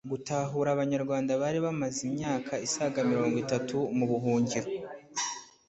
gutahura 0.11 0.69
abanyarwanda 0.75 1.31
bari 1.41 1.59
bamaze 1.65 1.99
imyaka 2.09 2.53
isaga 2.67 2.99
mirongo 3.11 3.35
itatu 3.43 3.77
mu 3.97 4.05
buhungiro, 4.11 4.69